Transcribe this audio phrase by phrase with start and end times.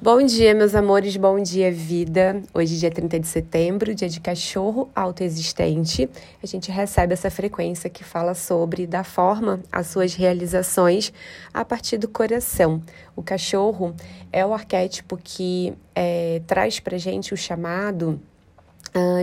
[0.00, 2.42] Bom dia, meus amores, bom dia, vida.
[2.52, 6.06] Hoje, dia 30 de setembro, dia de cachorro autoexistente.
[6.42, 11.10] A gente recebe essa frequência que fala sobre da forma as suas realizações
[11.52, 12.82] a partir do coração.
[13.16, 13.94] O cachorro
[14.30, 18.20] é o arquétipo que é, traz pra gente o chamado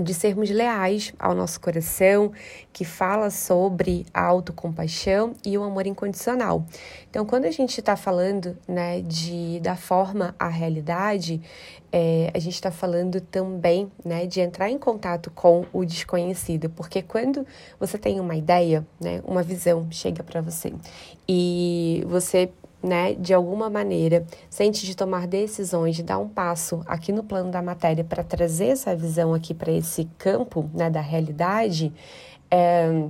[0.03, 2.31] de sermos leais ao nosso coração,
[2.71, 6.65] que fala sobre a autocompaixão e o amor incondicional.
[7.09, 11.41] Então, quando a gente está falando né, de da forma à realidade,
[11.91, 17.03] é, a gente está falando também né, de entrar em contato com o desconhecido, porque
[17.03, 17.45] quando
[17.79, 20.73] você tem uma ideia, né, uma visão chega para você
[21.27, 22.51] e você
[22.83, 27.49] né, de alguma maneira, sente de tomar decisões, de dar um passo aqui no plano
[27.49, 31.93] da matéria para trazer essa visão aqui para esse campo, né, da realidade,
[32.51, 33.07] é,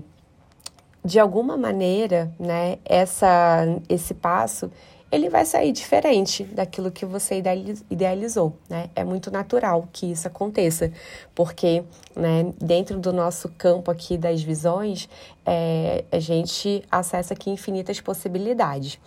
[1.04, 4.72] de alguma maneira, né, essa, esse passo
[5.14, 7.40] ele vai sair diferente daquilo que você
[7.88, 8.90] idealizou, né?
[8.95, 10.92] É muito natural que isso aconteça,
[11.36, 11.83] porque,
[12.16, 15.08] né, dentro do nosso campo aqui das visões,
[15.45, 18.98] é, a gente acessa aqui infinitas possibilidades.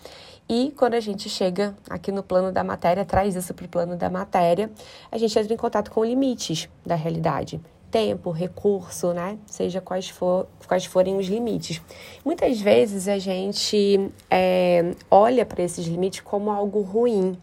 [0.49, 3.97] E quando a gente chega aqui no plano da matéria, traz isso para o plano
[3.97, 4.71] da matéria,
[5.11, 7.59] a gente entra em contato com limites da realidade
[7.97, 9.39] tempo, recurso, né?
[9.47, 11.81] Seja quais, for, quais forem os limites.
[12.23, 17.35] Muitas vezes a gente é, olha para esses limites como algo ruim,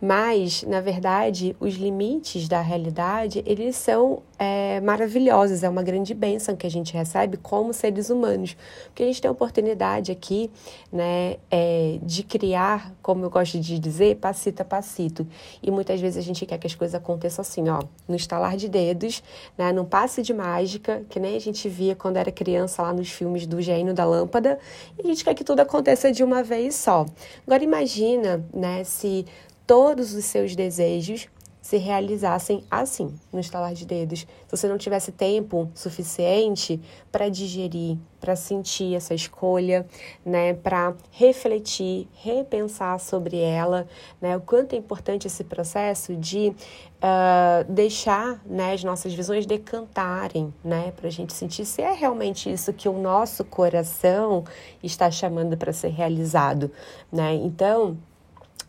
[0.00, 6.56] mas na verdade os limites da realidade eles são é, maravilhosos, é uma grande bênção
[6.56, 8.56] que a gente recebe como seres humanos,
[8.86, 10.50] porque a gente tem a oportunidade aqui,
[10.92, 15.24] né, é, de criar, como eu gosto de dizer, passito a passito.
[15.62, 18.68] E muitas vezes a gente quer que as coisas aconteçam assim, ó, no estalar de
[18.68, 19.22] dedos,
[19.56, 23.10] né, num passe de mágica, que nem a gente via quando era criança lá nos
[23.10, 24.58] filmes do gênio da lâmpada,
[24.98, 27.04] e a gente quer que tudo aconteça de uma vez só.
[27.46, 29.26] Agora imagina, né, se
[29.66, 31.28] todos os seus desejos
[31.62, 34.20] se realizassem assim, no estalar de dedos.
[34.20, 39.86] Se você não tivesse tempo suficiente para digerir, para sentir essa escolha,
[40.26, 43.86] né, para refletir, repensar sobre ela,
[44.20, 50.52] né, o quanto é importante esse processo de uh, deixar né, as nossas visões decantarem,
[50.64, 54.44] né, para a gente sentir se é realmente isso que o nosso coração
[54.82, 56.72] está chamando para ser realizado,
[57.12, 57.34] né?
[57.34, 57.96] Então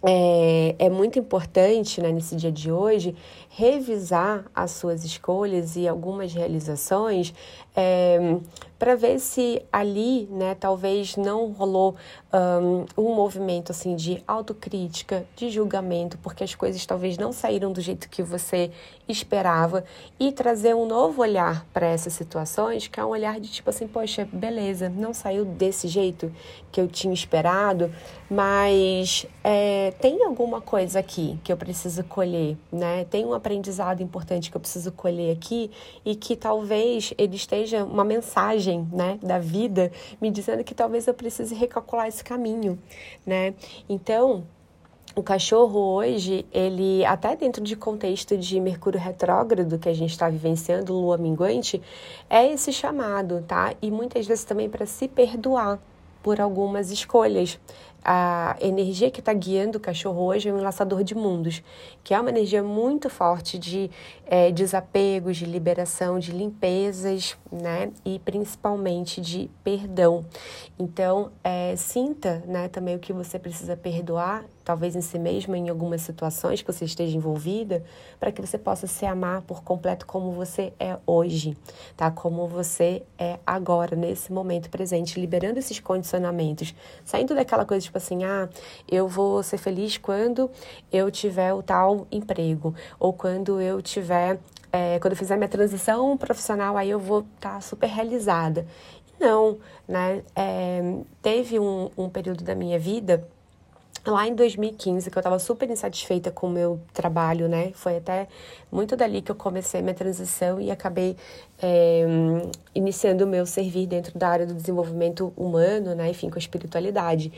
[0.06, 3.16] é, é muito importante né, nesse dia de hoje
[3.50, 7.34] revisar as suas escolhas e algumas realizações
[7.75, 8.38] é,
[8.78, 11.96] para ver se ali, né, talvez não rolou
[12.34, 17.80] um, um, movimento assim de autocrítica, de julgamento, porque as coisas talvez não saíram do
[17.80, 18.72] jeito que você
[19.08, 19.86] esperava
[20.19, 23.88] e trazer um novo olhar para essas situações, que é um olhar de tipo assim,
[23.88, 26.31] poxa, beleza, não saiu desse jeito
[26.72, 27.94] que eu tinha esperado,
[28.30, 33.06] mas é, tem alguma coisa aqui que eu preciso colher, né?
[33.06, 35.72] Tem um aprendizado importante que eu preciso colher aqui
[36.04, 41.14] e que talvez ele esteja uma mensagem, né, da vida me dizendo que talvez eu
[41.14, 42.78] precise recalcular esse caminho,
[43.26, 43.54] né?
[43.88, 44.44] Então,
[45.16, 50.28] o cachorro hoje, ele até dentro de contexto de Mercúrio retrógrado que a gente está
[50.28, 51.80] vivenciando, Lua minguante,
[52.28, 53.75] é esse chamado, tá?
[53.81, 55.80] E muitas vezes também para se perdoar
[56.24, 57.60] por algumas escolhas
[58.03, 61.64] a energia que está guiando o cachorro hoje é um enlaçador de mundos,
[62.03, 63.90] que é uma energia muito forte de
[64.25, 67.92] é, desapegos, de liberação, de limpezas, né?
[68.03, 70.25] E principalmente de perdão.
[70.78, 75.69] Então, é, sinta né, também o que você precisa perdoar, talvez em si mesma, em
[75.69, 77.84] algumas situações que você esteja envolvida,
[78.19, 81.56] para que você possa se amar por completo como você é hoje,
[81.96, 82.09] tá?
[82.09, 88.24] Como você é agora, nesse momento presente, liberando esses condicionamentos, saindo daquela coisa tipo assim,
[88.24, 88.50] ah,
[88.90, 90.50] eu vou ser feliz quando
[90.92, 94.40] eu tiver o tal emprego, ou quando eu tiver,
[94.72, 98.66] é, quando eu fizer minha transição profissional, aí eu vou estar tá super realizada.
[99.20, 100.24] Não, né?
[100.36, 100.81] É,
[101.22, 103.28] teve um, um período da minha vida
[104.06, 107.72] lá em 2015, que eu estava super insatisfeita com o meu trabalho, né?
[107.74, 108.27] Foi até
[108.72, 111.16] muito dali que eu comecei minha transição e acabei
[111.62, 112.06] é,
[112.75, 116.10] iniciando o meu servir dentro da área do desenvolvimento humano, né?
[116.10, 117.31] Enfim, com a espiritualidade.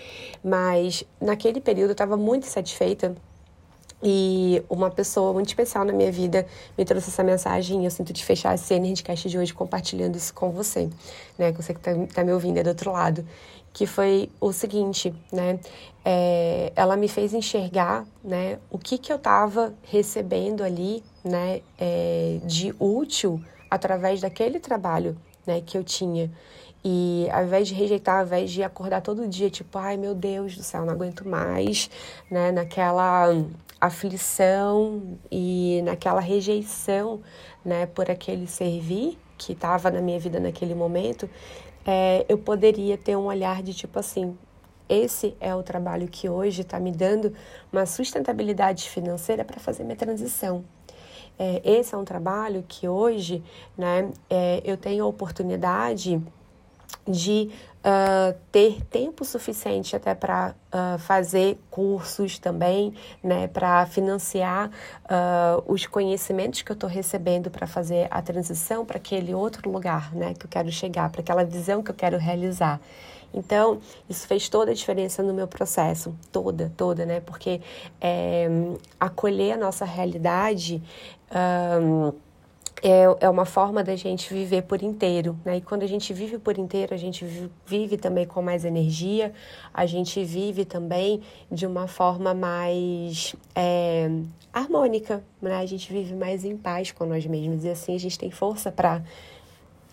[0.43, 3.15] Mas naquele período eu estava muito insatisfeita
[4.03, 6.45] e uma pessoa muito especial na minha vida
[6.77, 10.33] me trouxe essa mensagem e eu sinto de fechar esse Energycast de hoje compartilhando isso
[10.33, 10.89] com você,
[11.37, 11.51] né?
[11.51, 13.25] Com você que tá, tá me ouvindo é do outro lado.
[13.75, 15.59] Que foi o seguinte, né?
[16.05, 18.57] É, ela me fez enxergar, né?
[18.71, 21.61] O que que eu tava recebendo ali, né?
[21.77, 25.61] É, de útil através daquele trabalho, né?
[25.65, 26.31] Que eu tinha.
[26.85, 30.55] E ao invés de rejeitar, ao invés de acordar todo dia, tipo, ai meu Deus
[30.55, 31.89] do céu, não aguento mais,
[32.31, 32.53] né?
[32.53, 33.35] Naquela
[33.81, 37.21] aflição e naquela rejeição,
[37.63, 41.29] né, por aquele servir que estava na minha vida naquele momento,
[41.85, 44.37] é, eu poderia ter um olhar de tipo assim,
[44.89, 47.33] esse é o trabalho que hoje está me dando
[47.71, 50.63] uma sustentabilidade financeira para fazer minha transição.
[51.37, 53.43] É, esse é um trabalho que hoje
[53.77, 56.21] né, é, eu tenho a oportunidade
[57.07, 57.49] de
[57.85, 62.93] uh, ter tempo suficiente até para uh, fazer cursos também,
[63.23, 68.97] né, para financiar uh, os conhecimentos que eu estou recebendo para fazer a transição para
[68.97, 72.81] aquele outro lugar, né, que eu quero chegar, para aquela visão que eu quero realizar.
[73.33, 77.19] Então, isso fez toda a diferença no meu processo, toda, toda, né?
[77.19, 77.59] Porque
[77.99, 78.47] é,
[78.97, 80.81] acolher a nossa realidade.
[81.81, 82.13] Um,
[82.83, 85.57] é, é uma forma da gente viver por inteiro, né?
[85.57, 87.25] E quando a gente vive por inteiro, a gente
[87.65, 89.33] vive também com mais energia,
[89.73, 94.09] a gente vive também de uma forma mais é,
[94.53, 95.55] harmônica, né?
[95.55, 98.71] A gente vive mais em paz com nós mesmos e assim a gente tem força
[98.71, 99.01] para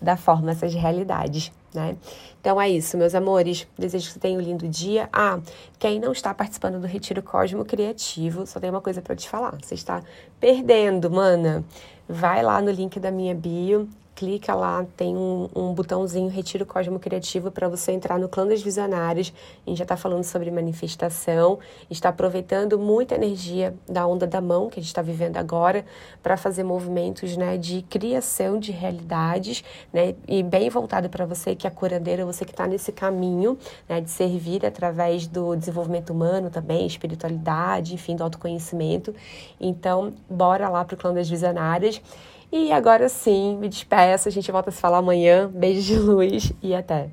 [0.01, 1.97] dar forma a essas realidades, né?
[2.39, 3.67] Então é isso, meus amores.
[3.77, 5.09] Desejo que você tenha um lindo dia.
[5.11, 5.39] Ah,
[5.79, 9.57] quem não está participando do Retiro Cosmo Criativo, só tem uma coisa para te falar.
[9.61, 10.03] Você está
[10.39, 11.63] perdendo, mana.
[12.07, 16.99] Vai lá no link da minha bio, clica lá, tem um, um botãozinho Retiro Cosmo
[16.99, 19.33] Criativo para você entrar no clã das visionárias.
[19.65, 24.69] A gente já está falando sobre manifestação, está aproveitando muita energia da onda da mão
[24.69, 25.85] que a gente está vivendo agora
[26.21, 31.65] para fazer movimentos né, de criação de realidades, né, e bem voltado para você que
[31.65, 33.57] é curandeira, você que está nesse caminho
[33.89, 39.13] né, de servir através do desenvolvimento humano também, espiritualidade, enfim, do autoconhecimento.
[39.59, 42.01] Então, bora lá para o clã das visionárias.
[42.55, 44.27] E agora sim, me despeço.
[44.27, 45.49] A gente volta a se falar amanhã.
[45.51, 47.09] Beijo de luz e até.